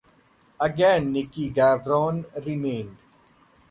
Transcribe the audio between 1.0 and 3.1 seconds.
Nicky Gavron remained.